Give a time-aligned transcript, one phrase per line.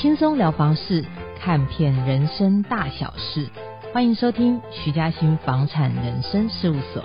[0.00, 1.04] 轻松聊房事，
[1.40, 3.48] 看遍人生大小事，
[3.92, 7.02] 欢迎收听徐嘉欣房产人生事务所。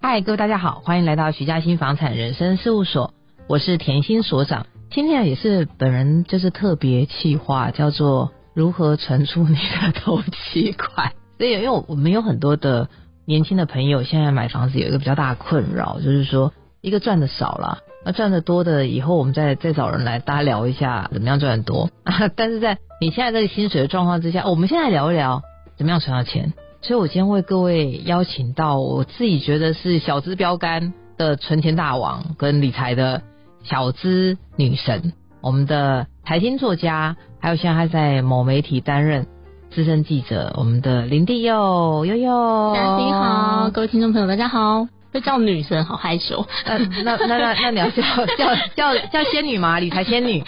[0.00, 3.12] 嗨，各位大家好，欢迎来到徐嘉欣房产人生事务所，
[3.48, 4.68] 我是甜心所长。
[4.92, 11.10] 今天也是本人就是特别企划，叫做如何存出你的头期款。
[11.38, 12.88] 所以，因为我们有很多的
[13.24, 16.52] 年轻的朋友，现在买房子有一个比较大的困扰，就是说，
[16.82, 21.90] 一个赚的少了，那赚的多的，以后我们再再找人来大家聊一下怎么样赚的多。
[22.36, 25.42] 但是在你现在这个薪水的状况之下，我们现在聊一聊
[25.76, 26.52] 怎么样存到钱。
[26.82, 33.22] 所以我今天为各位邀请到我自己觉得是小资标杆的存钱大王跟理财的
[33.64, 39.26] 小资女神，我们的财经作家，还有现在还在某媒体担任。
[39.72, 44.86] 资深记者，我们的林地佑，佑佑，大家好，各位听众朋友，大家好。
[45.12, 46.46] 被叫女神，好害羞。
[46.64, 48.02] 呃、那那那那那你要叫
[48.36, 49.78] 叫叫叫仙女吗？
[49.80, 50.44] 理财仙女。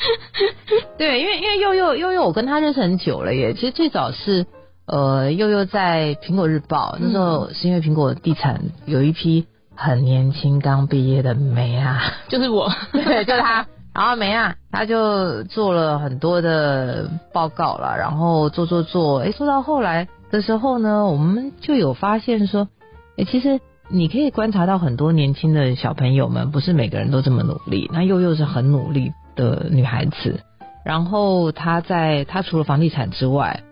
[0.98, 3.54] 对，因为因为悠悠悠悠，我跟他认识很久了耶。
[3.54, 4.46] 其实最早是
[4.86, 13.66] 呃，悠悠在苹果日报，那时候是因为苹果地产有一批很年轻刚毕业的梅啊，就是我， 对，就是他。
[13.94, 22.68] 然后梅啊，他就做了很多的报告了，然后做做做，哎，做到后来的时候呢，我们就有发现说，
[23.16, 23.60] 哎，其实
[23.90, 27.90] 你可以观察到很多年轻的小朋友们，不是每个人都这么努力。
[27.92, 30.40] 那又又是很努力的女孩子，
[30.84, 33.62] 然后她在她除了房地产之外，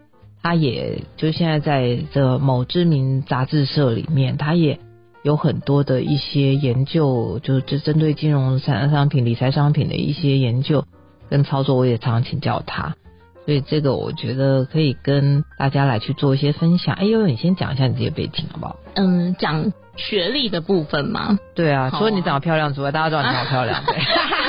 [0.43, 4.79] 她也就现在在这某知名杂志社里面，她也。
[5.23, 10.85] 有很多的一些研究，就是针对金融产商品、理财商品的一些研究
[11.29, 12.95] 跟操作，我也常常请教她，
[13.47, 16.95] 所以这个我觉得可以跟大家来去做一些分享。
[16.97, 18.77] 哎呦，你先讲一下你自己的背景好不好？
[18.95, 21.39] 嗯，讲学历的部分嘛。
[21.55, 23.85] 对啊，除了你长得漂亮之外，大家知道你好漂亮。
[23.87, 23.97] 对，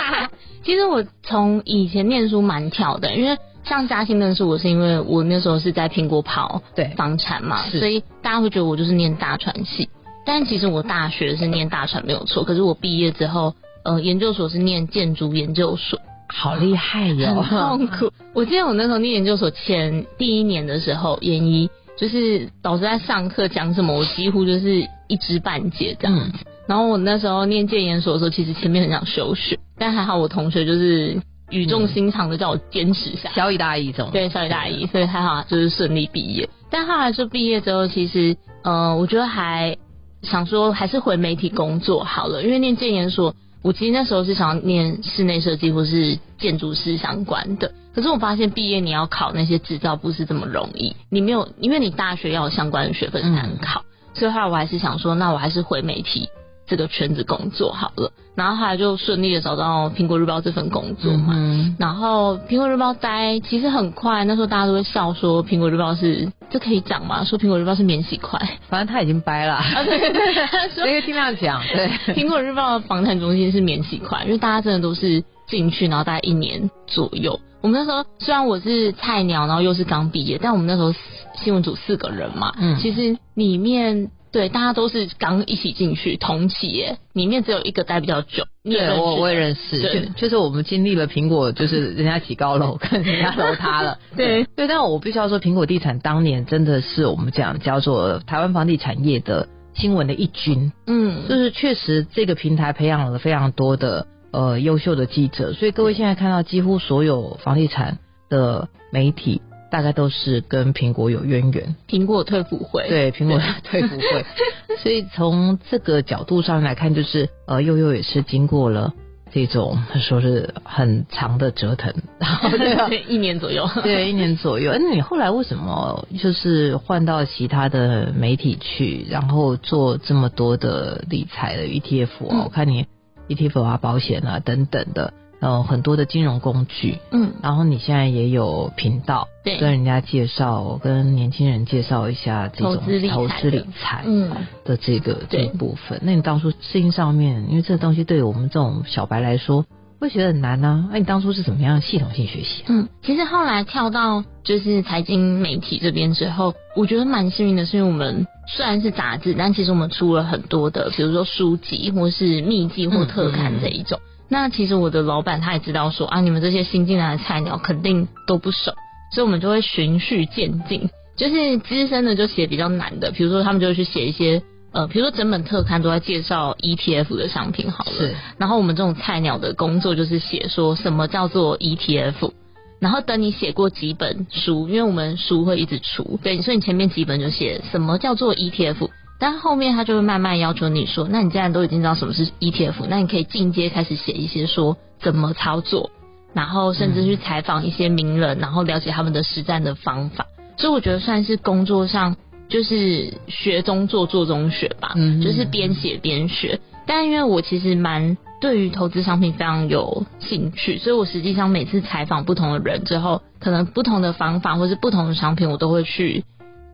[0.65, 9.87] 其实我从以前念书蛮挑的，因为像嘉兴认识我是因为我那时候是在苹果跑对房产嘛，所以大家会觉得我就是念大传系。
[10.25, 18.11] 但其实我大学是念大传没有错，可是我毕业之后，呃，研究所是念建筑研究所，好厉害哟、哦，很痛苦。
[18.33, 26.37] 我记得我那时候念研究所前第一年的时候，研一就是老师在上课讲什么，我几乎就是一知半解这样子。
[26.45, 36.49] 嗯、然后我那时候念建研所的时候，其实前面很想休学，但还好我同学就是语重心长的叫我坚持下来，小以大义这种，对，小以大义，所以还好就是顺利毕业。
[36.69, 39.77] 但后来就毕业之后，其实，呃，我觉得还。
[40.23, 47.71] 想说还是回媒体工作好了，因为念建研所，我其实那时候是想要念室内设计或是建筑师相关的。
[47.93, 53.81] 可是我发现毕业你要考那些执照不是这么容易，你没有，因为你大学要有相关的学分才能考。
[53.81, 56.29] 嗯、所以后来我还是想说，那我还是回媒体
[56.67, 58.11] 这个圈子工作好了。
[58.35, 61.33] 然后后来就顺利的找到苹果日报这份工作嘛。
[61.35, 66.31] 嗯、然后苹果日报待其实很快，那时候大家都会笑说苹果日报是。
[66.49, 67.25] 这可以讲吗？
[67.25, 69.55] 说苹果日报是免洗款，反正他已经掰了。
[69.55, 71.61] 啊、对对对，可以尽量讲。
[71.61, 77.37] 对，苹果日报的房产中心是免洗款，因为大家真的都是进去，然后大概一年左右。
[77.59, 80.93] 我们那时候虽然我是菜鸟，然后又是刚毕业，但我们那时候
[81.35, 84.11] 新闻组四个人嘛，嗯，其实里面。
[84.37, 88.45] 对，大家都是刚一起进去同期耶，里面只有一个待比较久。
[88.63, 93.97] 对，我我也认识，就是我们经历了苹果，就是人家起高楼， 跟人家楼塌了。
[94.15, 100.71] 对对，但我必须要说，苹果地产当年真的是我们讲叫做台湾房地产业的新闻的一军。
[100.85, 107.97] 嗯，就是确实这个平台培养了非常多的呃优秀的记者，所以各位现在看到几乎所有房地产
[108.29, 109.41] 的媒体。
[109.69, 114.25] 大概都是跟苹果有渊源，苹果退股会，对，苹果退股会，
[114.81, 118.93] 所以从这个角度上来看，就是呃，悠悠也是经过了
[119.31, 122.49] 这种说是很长的折腾，然 后
[122.87, 124.71] 对，一年左右， 对，一年左右。
[124.79, 132.31] 那你后来为什么就是换到其他的媒体去，然后做这么多的理财的 ETF 啊？
[132.31, 132.85] 嗯、我看你
[133.27, 135.13] ETF 啊、保险啊等等的。
[135.39, 144.31] 呃，很多的金融工具，嗯，然后你现在也有频道，对，跟人家介绍，跟年轻人介绍一下这种投资理财，嗯，
[144.65, 146.01] 的这个这个部分。
[146.01, 149.63] 那你当初适应上面，因为这个东西对于我们这种小白来说，
[149.99, 150.89] 会觉得很难呢？
[150.91, 152.63] 那你当初是怎么样系统性学习？
[152.67, 163.99] 嗯，其实后来跳到就是财经媒体这边之后，我觉得蛮幸运的，是因为我们虽然是杂志，但其实我们出了很多的，比如说书籍或是秘籍或特刊这一种。
[163.99, 168.73] 嗯嗯那其实我的老板他也知道说啊，你们这些新进来的菜鸟肯定都不熟，
[169.13, 174.41] 所以我们就会循序渐进，就是资深的就写比较难的，比如说他们就会去写一些
[174.73, 177.91] 呃，比如说整本特刊都在介绍 ETF 的商品好了，
[178.37, 182.31] 然后我们这种菜鸟的工作就是写说什么叫做 ETF，
[182.79, 195.89] 然后等你写过几本书，因为我们书会一直出，对，所以你前面几本就写什么叫做 ETF，但后面他就会慢慢要求你说，那你既然都已经知道什么是 ETF，那你可以进阶开始写一些说怎么操作，
[196.33, 200.25] 然后甚至去采访一些名人，然后了解他们的实战的方法。
[200.57, 202.15] 所以我觉得算是工作上。
[202.49, 206.61] 就是学中做，做中学吧，嗯，就是边写边学。
[206.85, 216.23] 但因为我其实蛮对于投资商品非常有兴趣，所以我实际上每次采访不同的人之后，可能不同的方法或是不同的商品，我都会去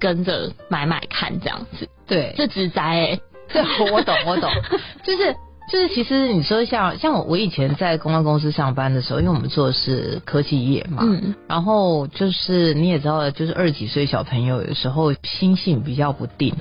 [0.03, 1.88] 跟着买买看这样子。
[2.05, 3.63] 对，这直宅哎，这
[3.94, 4.51] 我懂我懂，
[5.03, 5.33] 就是。
[5.71, 16.53] 就是其实你说像像我我以前在公关公司上班的时候，因为我们做的是科技业嘛，嗯，然后就是你也知道，就是二十几岁小朋友有时候心性比较不定，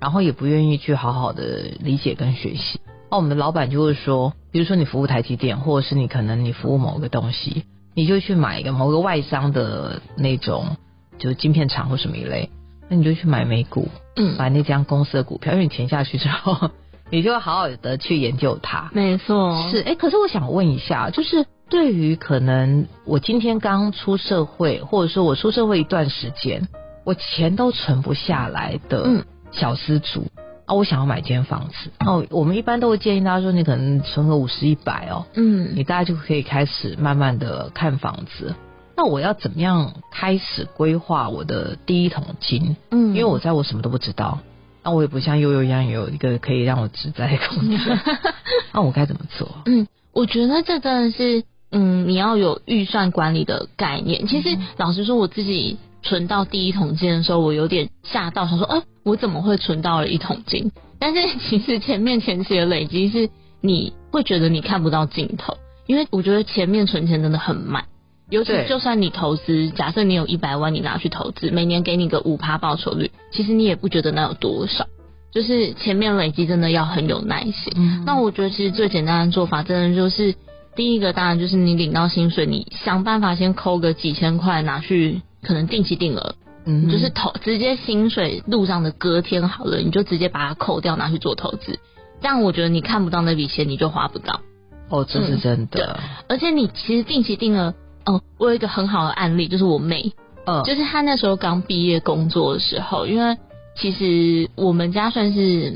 [0.00, 2.80] 然后也不愿意去好好的理解跟学习。
[3.10, 7.64] 那我们的老板就会说，比如说你服务台积电，或者是你可能你服务某个东西，
[7.94, 10.78] 你就去买一个某个外商的那种，
[11.18, 12.48] 就是晶片厂或什么一类，
[12.88, 16.70] 那你就去买美股，嗯，买那家公司的股票，因为你钱下去之后。
[17.08, 19.94] 你就好好的去研究它，没错，是哎、欸。
[19.94, 26.66] 可是我想问一下，就是对于可能我今天刚出社会，或者说我出社会一段时间，
[27.04, 32.26] 我钱都存不下来的小资族、嗯、啊，我想要买间房子哦。
[32.30, 38.56] 我们一般都会建议大家说，你可能存个五十一百哦，嗯，你大概就可以开始慢慢的看房子。
[38.96, 42.76] 那我要怎么样开始规划我的第一桶金？
[42.90, 44.38] 嗯，因为我在我什么都不知道。
[44.82, 47.98] 那我也不像悠悠一样有一个可以让我自在的工作，
[48.72, 49.48] 那我该怎么做？
[49.66, 54.28] 嗯，我觉得这真的是，嗯，你要有预算管理的概念。
[54.28, 60.70] 其实老实说，我自己存到第一桶金的时候，我有点吓到，想说，哎、呃，我怎么会存到了一桶金？
[61.00, 61.20] 但是
[61.50, 63.28] 其实前面前期的累积是，
[63.60, 65.56] 你会觉得你看不到尽头，
[65.86, 67.84] 因为我觉得前面存钱真的很慢。
[68.28, 74.86] 尤其就算你投资，假设你有一百万，你拿去投资，每年给你个五趴报酬率，其实你也不觉得那有多少。
[75.30, 77.72] 就是前面累积真的要很有耐心。
[77.76, 78.02] 嗯。
[78.04, 80.34] 那我觉得其实最简单的做法，真的就是
[80.74, 86.34] 第一个，当然就是你领到薪水，你想办法先扣个几千块拿去，可能定期定额，
[86.64, 91.78] 嗯，就是投直接薪水路上的隔天好了，你就直接把它扣掉拿去做投资。
[92.20, 94.40] 这样我觉得你看不到那笔钱，你就花不到。
[94.88, 96.00] 哦，这是真的。
[96.02, 97.74] 嗯，而且你其实定期定额。
[98.06, 100.12] 哦，我有一个很好的案例，就是我妹，
[100.46, 103.36] 嗯，就是她那时候刚毕业工作的时候，因为
[103.76, 105.74] 其实我们家算是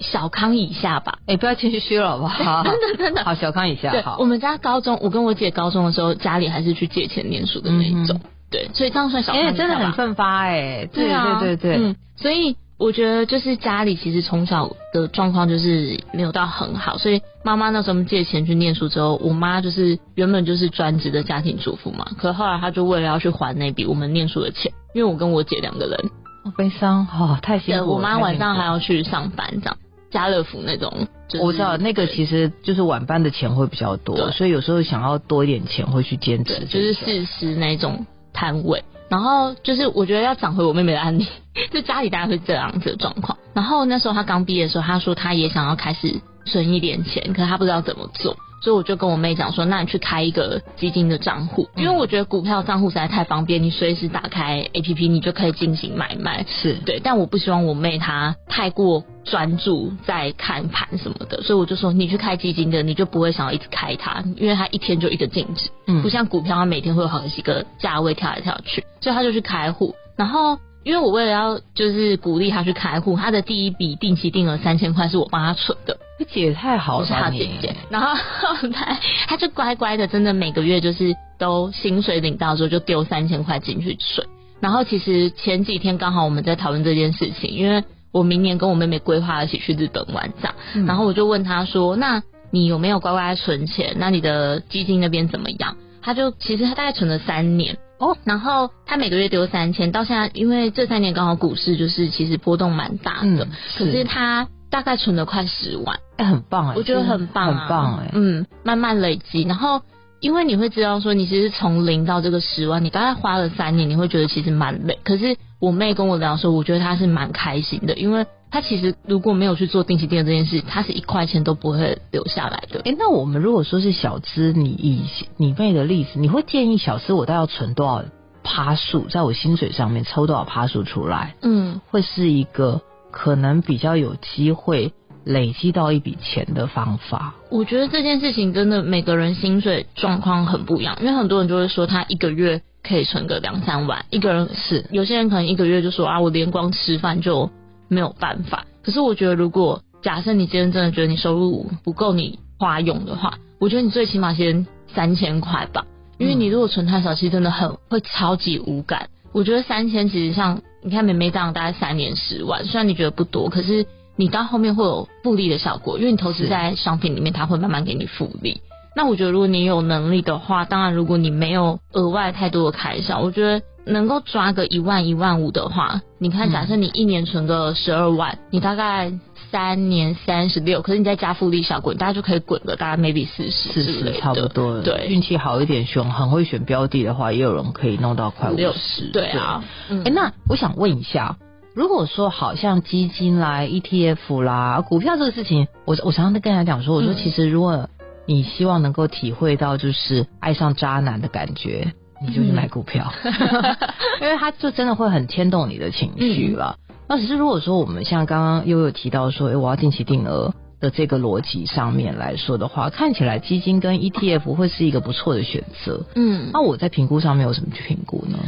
[0.00, 2.64] 小康以下吧，哎、欸，不要谦虚了好不好？
[2.64, 4.16] 真 的真的，好小康以下，对，好。
[4.18, 12.56] 我们家高中，我跟我姐高中的时候，家里还是去借钱念书的那一种，嗯、对，所以这样算小康以下，哎、欸，真的很奋发，哎，对啊，对对对，对，嗯，所以。
[12.78, 26.10] 我觉得就是家里其实从小的状况就是没有到很好，所以妈妈那时候借钱去念书之后，我妈就是原本就是专职的家庭主妇嘛，可后来她就为了要去还那笔我们念书的钱，因为我跟我姐两个人，
[26.44, 27.86] 好悲伤，哦太辛苦了。
[27.86, 29.76] 我妈晚上还要去上班，这样
[30.10, 38.84] 家乐福那种，就是，我知道那个其实就是晚班的钱会比较多，所以有时候想要多一点钱会去兼职，就是试食那种摊位。
[39.08, 41.26] 然后就是我觉得要讲回我妹妹的案例，
[41.72, 43.38] 就家里大概会这样子的状况。
[43.54, 48.36] 然后那时候她刚毕业的时候，她说她也想要开始存一点钱，可是她不知道怎么做。
[48.62, 56.44] 所以我就跟我妹讲说，那你去开一个基金的账户，因为我觉得股票账户实在太方便，你随时打开 APP，你就可以进行买卖。
[56.48, 70.58] 是对，但我不希望我妹她太过专注在看盘什么的，所以我就说你去开基金的，你就不会想要一直开它，因为它一天就一个净值，嗯，不像股票，它每天会有好几个价位跳来跳去，所以他就去开户，然后。
[70.86, 75.98] 因为我为了要就是鼓励他去开户，他的第一笔定期定额三千块是我帮他存的。
[76.16, 77.74] 你姐太好了，是他姐姐。
[77.90, 84.24] 然后后来他就乖乖的，真的每个月就是都薪水领到之后就丢三千块进去存。
[84.60, 93.96] 然后其实前几天刚好我们在讨论这件事情，因为我明年跟我妹妹规划一起去日本玩这样，嗯，然后我就问他说：“那你有没有乖乖存钱？
[93.98, 97.76] 那你的基金那边怎么样？”他就其实他大概存了三年。
[97.98, 109.82] 哦，然后他每个月丢三千，到现在因为这三年刚好股市就是其实波动蛮大的，嗯、可是他大概存了快十万，哎、欸，很棒哎，我觉得很棒、啊，很棒哎，嗯，慢慢累积，然后
[110.20, 118.26] 因为你会知道说你其实从零到这个十万，你大概花了三年，你会觉得其实蛮累，可是我妹跟我聊说，我觉得她是蛮开心的，因为。
[118.56, 122.78] 他其实如果没有去做定期定额这件事，他是一块钱都不会留下来的。
[122.86, 125.02] 哎、欸，那我们如果说是小资，你以
[125.36, 128.02] 你妹的例子，你会建议小资我都要存多少
[128.42, 131.34] 趴数，在我薪水上面抽多少趴数出来？
[131.42, 137.34] 嗯，会是一个可能比较有机会累积到一笔钱的方法？
[137.50, 147.50] 我觉得这件事情真的每个人薪水状况很不一样，因为很多人就会说他一个月可以存个两三万，一个人是有些人可能一个月就说啊，我连光吃饭就
[147.88, 148.66] 没有办法。
[148.82, 155.84] 可是我觉得，如果假设你今天真的觉得你收入不够你花用的话，我觉得你最起码先三千块吧，
[156.18, 159.08] 因为你如果存太少，其实真的很会超级无感。
[159.32, 168.60] 我觉得三千其实像你看妹妹这样，大概三年十万，虽然你觉得不多，可是你到后面会有复利的效果，因为你投资在商品里面，它会慢慢给你复利。
[168.94, 173.62] 那我觉得如果你有能力的话，当然如果你没有额外太多的开销，我觉得。
[173.86, 179.12] 能够抓个一万一万五的话，你看，假设你一年存个十二万，嗯，你大概
[179.50, 184.80] 三年三十六，可是你再加复利小滚，大家就可以滚个大概 maybe 四十，四十差不多。
[184.80, 189.10] 对，运气好一点，选很会选标的的话，也有人可以弄到快五十。
[189.12, 191.36] 对啊，哎、嗯欸，那我想问一下，
[191.72, 197.88] 如果说好像基金啦、ETF 啦、股票这个事情，我我常常跟大家讲说，我说其实如果
[198.26, 201.92] 你希望能够体会到就是爱上渣男的感觉。
[202.20, 203.32] 你就去买股票，嗯、
[204.22, 206.78] 因为它就真的会很牵动你的情绪了。
[206.88, 216.06] 嗯、那只是如果说我们像刚刚悠悠提到说，哎，我要定期定额的这个逻辑上面来说的话，看起来基金跟 ETF 会是一个不错的选择。
[216.14, 218.38] 嗯，那我在评估上面有什么去评估呢？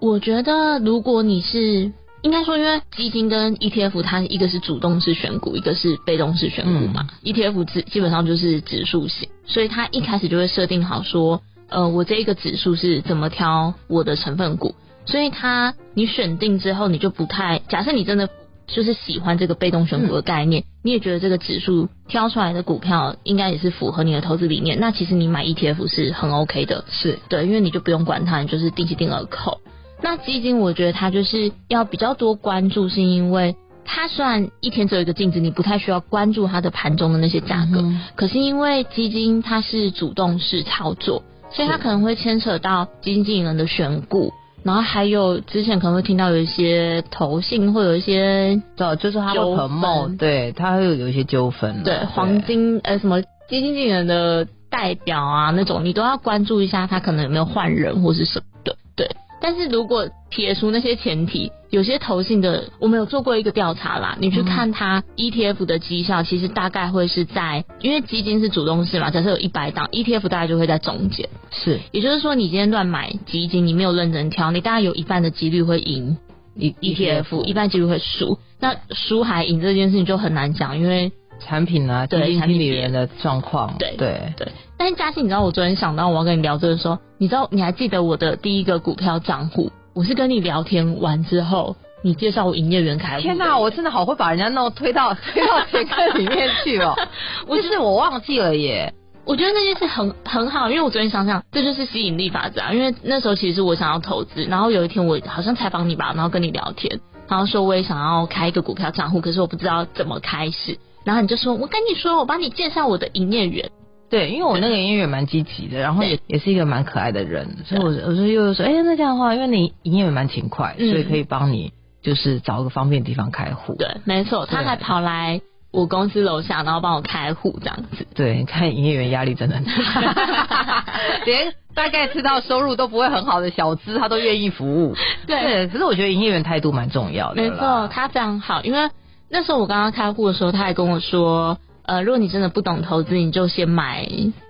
[0.00, 1.92] 我觉得如果你是
[2.22, 7.06] 应该说，因为基金跟 ETF 它一个是主动式选股，一个是被动式选股嘛。
[7.22, 11.42] 嗯、ETF 基基本上就是指数型，所以它一开始就会设定好说。
[11.68, 14.74] 呃，我这一个指数是怎么挑我的成分股，
[15.06, 18.28] 所以它你选定之后，你就不太假设你真的
[18.66, 29.60] 就是喜欢这个被动选股的概念，嗯、你也觉得这个指数挑出来的股票应该也是符合你的投资理念，那其实你买 ETF 是很 OK 的，是对，因为你就不用管它，你就是定期定额扣。
[30.00, 41.22] 那基金我觉得它就是要比较多关注，是因为它虽然一天只有一个净值，你不太需要关注它的盘中的那些价格，嗯、可是因为基金它是主动式操作。
[41.50, 59.08] 所以它可能会牵扯到经纪人的选股，然后还有之前可能会听到有一些投信会有一些，对，就是他会 promote，对，他会有有一些纠纷，对，黄金呃什么基金经理人的代表啊那种，你都要关注一下他可能有没有换人或是什么的，对。
[59.40, 64.16] 但是如果撇除那些前提，有些投信的，我们有做过一个调查啦。
[64.20, 71.28] 你去看它 ETF 的绩效，其实大概会是在，因为基金是主动式嘛，假设有一百档 ETF，大概就会在中间。
[71.50, 76.16] 是，也就是说，你今天乱买基金，你没有认真挑，你大概有一半的几率会赢
[76.56, 78.38] ETF，一半几率会输。
[78.60, 81.12] 那输还赢这件事情就很难讲，因为。
[81.40, 84.48] 产品啊，基金经理人的状况，对对对。
[84.76, 89.70] 但是嘉欣，你知道我昨天想到我要跟你聊这个时候，你知道你还记得我的第一个股票账户？
[89.98, 91.74] 我是跟你聊天完之后，
[92.04, 93.22] 你介绍我营业员开户。
[93.22, 96.94] 天哪、啊，我真的好会把人家弄推到 推到铁坑里面去哦！
[97.48, 98.94] 我就是我忘记了耶。
[99.24, 102.72] 我觉得那件事很很好，因为我昨天想想，这就是吸引力法则啊。
[102.72, 110.78] 因为那时候其实我想要投资，然后有一天我好像采访你吧，然后跟你聊天，然后说我也想要开一个股票账户，可是我不知道怎么开始。
[111.02, 113.68] 然后你就说，我跟你说，我帮你介绍我的营业员。
[114.10, 121.72] 对，因为我那个营业员蛮积极的，然后也也是一个蛮可爱的人，所以我我说又说，哎，那这样的话，因为你营业员蛮勤快，所以可以帮你
[122.02, 123.76] 就是找个方便的地方开户。
[123.78, 128.06] 对，没错，他还跑来我公司楼下，然后帮我开户这样子。
[128.14, 130.84] 对，看营业员压力真的很大
[131.26, 134.96] 连大概知道收入都不会很好的小资，他都愿意服务。
[135.26, 137.42] 对，对，可是我觉得营业员态度蛮重要的。
[137.42, 138.88] 没错，他非常好，因为。
[139.30, 141.58] 那时候我刚刚开户的时候，他还跟我说，
[141.88, 144.06] 呃，如果你真的不懂投资，你就先买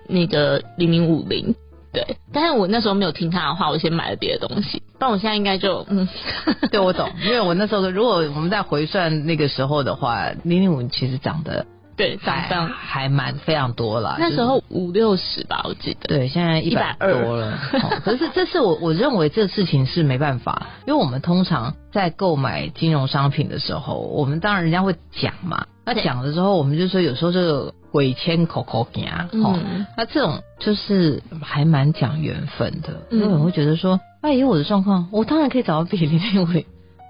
[0.09, 1.55] 那个零零五零，
[1.93, 2.17] 对。
[2.33, 4.83] 但是我那时候没有听他的话，我先买了别的东西。
[4.99, 6.05] 但我现在应该就，嗯，
[6.69, 11.65] 对，我懂，因为我那时候如果我们在回算那个时候的话，零零五其实涨的。
[11.95, 14.15] 对，涨上还蛮非常多了。
[14.19, 16.07] 那时候五六十吧，我记得。
[16.07, 17.57] 对，现在一百多了。
[18.03, 25.65] 可是这是我我认为这事情是没办法，因为我们通常在购买金融商品的时候，我们当然人家会讲嘛。
[25.91, 33.01] 那讲的时候，我们就说有时候这个鬼牵口口啊，嗯，那这种就是还蛮讲缘分的。
[33.09, 36.63] 因为我会觉得说，哎，以我的状况，我当然可以找到比零零五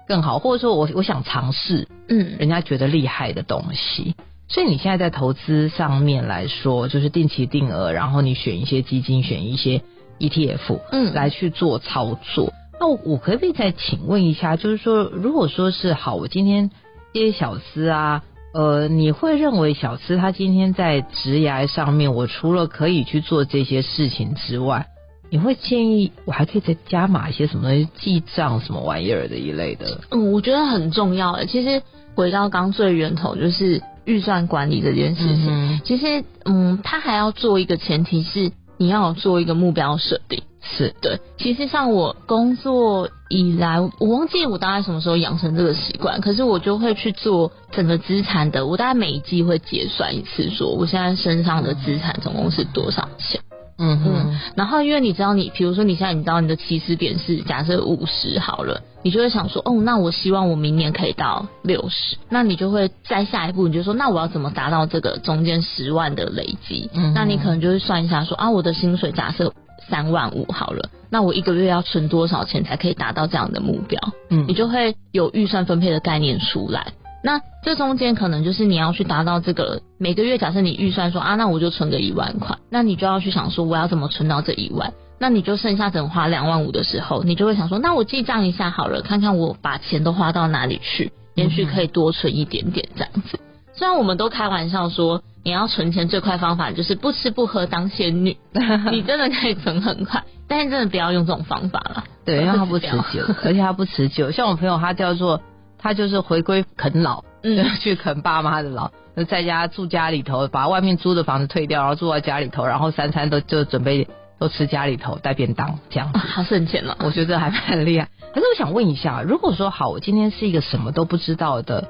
[0.08, 4.14] 更好，或者说我我想尝试，嗯，人家觉得厉害的东西。
[4.48, 9.82] 所以你现在在投资上面来说，就是定期定额，然后你选一些基金，选一些
[10.18, 12.46] ETF，嗯，来去做操作。
[12.46, 16.70] 嗯、那我我可不可以再请问一下，就是说，如果说是好，我今天
[17.12, 24.88] 接小资啊，呃，你会认为小资他今天在职涯上面，我除了可以去做这些事情之外，
[25.30, 30.00] 你会建议我还可以再加码一些什么东西，记账什么玩意儿的一类的？
[30.10, 31.46] 嗯，我觉得很重要诶。
[31.46, 31.80] 其实
[32.16, 35.46] 回到刚最源头，就是预算管理这件事情。
[35.48, 40.42] 嗯、其实，嗯，他还要做一个前提是你要做一个目标设定。
[40.62, 41.20] 是对。
[41.38, 48.66] 其实像我工作以来，我忘记我大概什么时候养成这个习惯，可是我就会去做整个资产的。
[48.66, 53.40] 我大概每一季会结算一次，说我现在身上的资产总共是多少钱。
[53.82, 66.90] 嗯嗯，然后因为你知道你，比如说你现在你知道你的起始点是假设五十好了，你就会想说，哦，那我希望我明年可以到六十，那你就会再下一步，你就说，那我要怎么达到这个中间十万的累积？
[66.92, 69.54] 嗯，那你可能就会算一下说，啊，我的薪水假设
[69.88, 74.00] 三万五好了，那我一个月要存多少钱才可以达到这样的目标？
[74.28, 76.92] 嗯，你就会有预算分配的概念出来。
[77.22, 93.38] 那这中间可能就是你要去达到这个每个月，假设你预算说啊，那我就存个一万块，那你就要去想说我要怎么存到这一万，那你就剩下只能花两万五的时候，你就会想说，那我记账一下好了，看看我把钱都花到哪里去，也许可以多存一点点这样子。
[93.74, 98.36] 虽然我们都开玩笑说，你要存钱最快方法就是不吃不喝当仙女，
[98.90, 104.30] 你真的可以存很快，但是真的不要用这种方法了，对，因为它不持久， 而且它不持久。
[104.30, 105.40] 像我朋友他叫做。
[105.82, 114.06] 他就是回归啃老，嗯， 去啃爸妈的老，就在家住家里头，把外面租的房子退掉，然后住在家里头，然后三餐都就准备
[114.38, 116.98] 都吃家里头带便当这样子，好省钱了。
[117.00, 118.10] 我觉得还蛮厉害。
[118.34, 121.88] 可是我想问一下，如果说好，我今天是一个什么都不知道的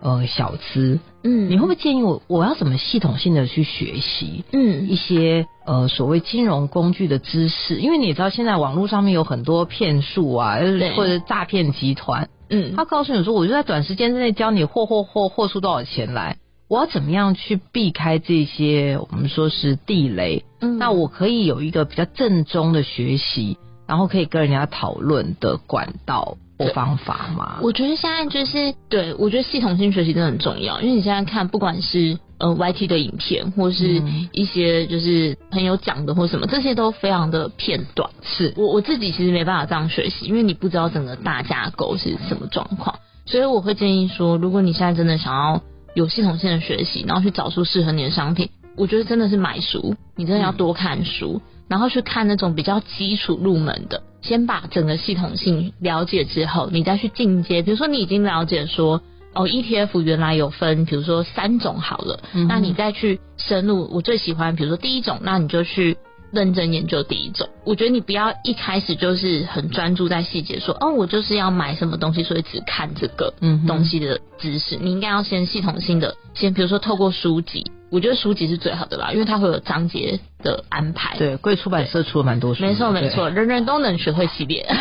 [0.00, 7.76] 呃小资，嗯，你会不会建议我我要怎么系统性的去学习，嗯，一些呃所谓金融工具的知识？
[7.80, 10.58] 因为你知道现在网络上面有很多骗术啊，
[10.96, 12.28] 或者诈骗集团。
[12.48, 16.36] 嗯，他告诉你说，我就在短时间之内教你霍霍霍霍出多少钱来，
[16.68, 20.44] 我要怎么样去避开这些我们说是地雷？
[20.60, 27.58] 嗯，那我可以有一个比较正宗的学习，然后可以跟人家讨论的管道或方法吗？
[27.62, 32.18] 我觉得现在就是对，我觉得系统性学习真的很重要，因为你现在看，不管是。
[32.38, 38.10] 呃，YT 的影片或是一些就是朋友讲的或什么，这些都非常的片段。
[38.22, 42.98] 是我我自己其实没办法这样学习，因为你不知道整个大架构是什么状况。
[43.24, 45.62] 所以我会建议说，如果你现在真的想要
[45.94, 57.62] 有系统性的学习，然后去找出适合你的商品，我觉得真的是买书，你真的要多看书，然后去看那种比较基础入门的，先把整个系统性了解之后，你再去进阶。
[57.62, 59.02] 比如说你已经了解说。
[59.38, 65.98] 哦，ETF 原来有分，比如说三种好了，嗯、那你再去深入，我最喜欢，比如说第一种，那你就去
[66.32, 67.46] 认真研究第一种。
[67.62, 73.34] 我觉得你不要一开始就是很专注在细节，说哦，我就是要买什么东西，所以只看这个
[73.66, 74.76] 东西的知识。
[74.76, 77.62] 嗯、你应该要先系统性的，先比如说透过书籍。
[77.90, 81.16] 我觉得书籍是最好的啦，因为它会有章节的安排。
[81.18, 82.62] 对，贵出版社出了蛮多书。
[82.62, 84.74] 没错没错，人人都能学会系列， 可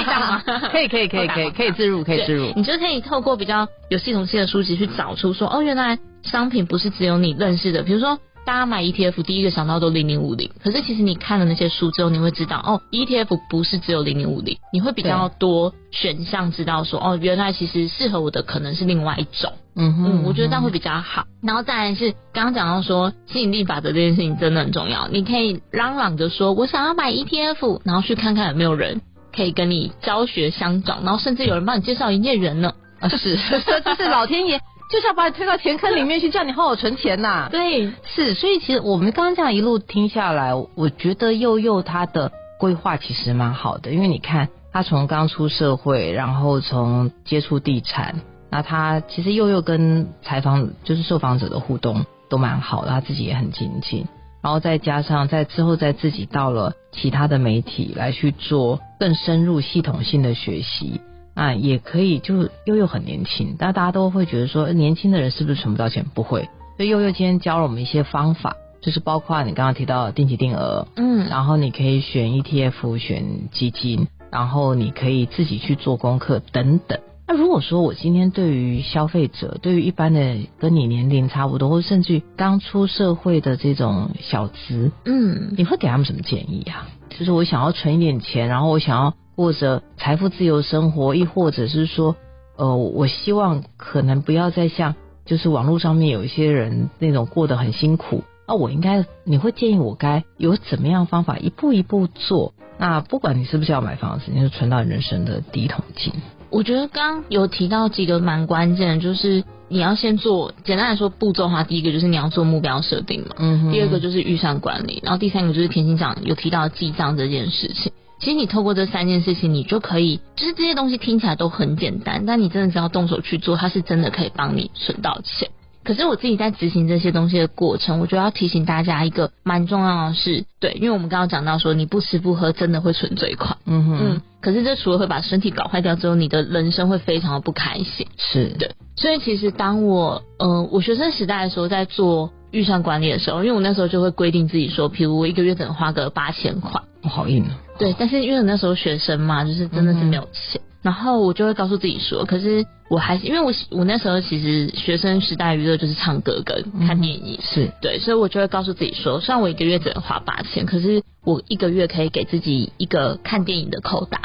[0.00, 0.42] 以这样吗？
[0.72, 2.52] 可以可以可以可以可以自入可以自入。
[2.56, 8.18] 你就可以透过比较有系统性的书籍去找出说，哦，原来商品不是只有你认识的，比如说。
[8.48, 19.52] 大家买 ETF，第一个想到都零零五零，可是其实你看了那些书之后，你会知道哦，ETF 不是只有零零五零，你会比较多选项，知道说哦，原来其实适合我的可能是另外一种。
[19.76, 21.26] 嗯哼嗯，我觉得这样会比较好。
[21.42, 29.02] 然后再来是刚刚讲到说吸引力法则这件事情真的很重要，你可以嚷嚷着说我想要买 ETF，然后去看看有没有人
[29.36, 32.72] 可以跟你教学相长，然后甚至有人帮你介绍营业员呢。
[32.98, 33.36] 啊，是，
[33.84, 34.58] 这是老天爷。
[34.88, 37.48] 就是要把你推到钱坑里面去，叫你好好存钱呐、啊。
[37.52, 54.06] 对，是，所以其实我们刚刚这样一路听下来，我觉得佑佑他的规划其实蛮好的，因为你看他从刚出社会，然后从接触地产，那他其实佑佑跟采访就是受访者的互动都蛮好的，他自己也很精进，
[54.42, 61.02] 然后再加上在之后再自己到了其他的媒体来去做更深入系统性的学习。
[61.38, 66.04] 啊，也可以，就悠悠很年轻，但大家都会觉得说，年轻的人是不是存不到钱？
[66.12, 76.98] 不会，所以悠悠今天教了我们一些方法，就是包括你刚刚提到的定期定额，嗯，然后你可以选 ETF，选基金，然后你可以自己去做功课等等。
[77.28, 86.88] 那如果说我今天对于消费者，对于一般的跟你年龄差不多，或者甚至于刚出社会的这种小资，嗯，你会给他们什么建议啊？
[87.10, 89.14] 就是我想要存一点钱，然后我想要。
[89.38, 92.16] 过着财富自由生活，亦或者是说，
[92.56, 102.52] 呃，我希望可能不要再像就是网络上面有一些人那种过得很辛苦，那我应该你会建议我该有怎么样方法一步一步做？
[102.78, 106.12] 那不管你是不是要买房子，你就存到人生的第一桶金。
[106.50, 117.92] 我觉得刚刚有提到几个蛮关键的，就是你要先做，简单来说步骤的话，第一个就是你要做目标设定嘛，嗯哼，第二个就是预算管理，然后第三个就是田心讲有提到记账这件事情。
[118.18, 125.48] 其实你透过这三件事情，你就可以，就是这些东西听起来都很简单，但你真的只要动手去做，它是真的可以帮你存到钱。
[125.88, 134.22] 可是我自己在执行这些东西的过程，我就要提醒大家一个蛮重要的事，对，因为我们刚刚讲到说，你不吃不喝真的会存最快，嗯哼嗯。
[134.42, 138.70] 可是这除了会把身体搞坏掉之后，你的人生会非常的不开心，是对。
[138.96, 147.58] 所以其实当我，呃，我学生时代的时候在做预算管理的时候，因为我那时候就会规定自己说，譬如我一个月只能花个八千块，我好硬啊。
[147.78, 150.60] 对，但是因为我那时候学生嘛，就是真的是没有钱。
[150.82, 157.72] 嗯然后我就会告诉自己说，可是我还是因为我我那时候其实学生时代娱乐就是唱歌跟看电影，嗯、是。
[157.82, 164.20] 对，所以我就会告诉自己说，虽然我一个月只能花八千，可是我一个月可以给自己一个看电影的扣打，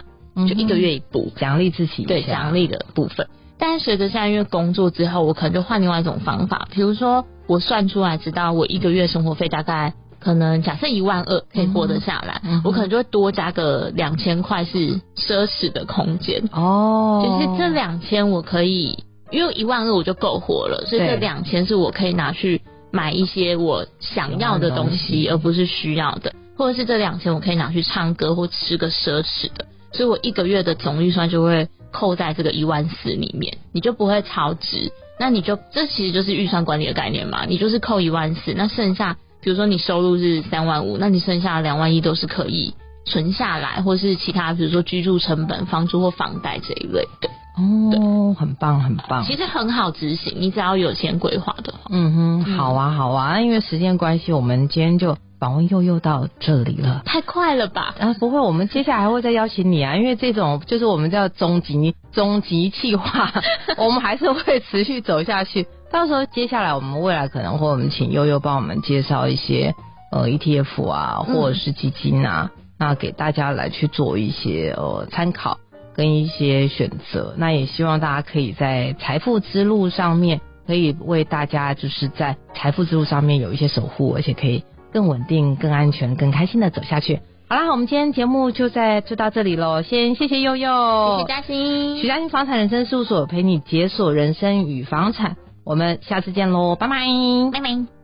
[0.47, 3.27] 就一个月一部，奖励自己，对，奖励的部分。
[3.57, 9.95] 但是随着现在因为工作之后，我可能就换另外一种方法，比如说我算出来知道我一个月生活费大概。
[10.23, 16.41] 可能假设一万二可以活得下来，嗯、我可能就会多加个两千块是奢侈的空间。
[16.53, 39.17] 哦，就是这两千我可以，因为一万二我就够活了，所以这两千是我可以拿去买一些我想要的东西，而不是需要的，或者是这两千我可以拿去唱歌或吃个奢侈的，所以我一个月的总预算就会扣在这个一万四里面，你就不会超支，那你就这其实就是预算管理的概念嘛，你就是扣一万四，那剩下。
[39.43, 42.73] 比如说你收入是三万五，那你剩下的两万一都是可以
[43.06, 47.29] 存下来，或是其他比如说居住成本、房租或房贷这一类的。
[47.56, 49.23] 哦，很棒，很棒。
[49.25, 51.79] 其实很好执行，你只要有钱规划的话。
[51.91, 53.39] 嗯哼，好啊，好啊。
[53.41, 57.03] 因为时间关系，我们今天就访问又又到这里了。
[57.06, 57.93] 太快了吧？
[57.99, 63.32] 啊，不会，我们接下来还会再邀请你啊，因为这种就是我们叫终极终极计划，
[63.77, 65.67] 我们还是会持续走下去。
[65.93, 69.75] 到时候接下来我们未来可能会我们请悠悠帮我们介绍一些
[70.12, 75.60] 呃 ETF 啊或者是基金啊，嗯、那给大家来去做一些呃参考
[75.95, 77.36] 跟一些选择。
[77.38, 87.19] 那也希望大家可以在财富之路上面可以为大家就是在财富之路上面有一些守护，而且可以更稳定、更安全、更开心的走下去。
[87.47, 95.38] 好啦，我们今天节目就在就到这里喽，先谢谢悠悠，谢谢嘉欣，徐嘉欣房产人生事务所陪你解锁人生与房产。
[95.63, 96.95] 我们下次见喽，拜拜，
[97.52, 98.02] 拜拜。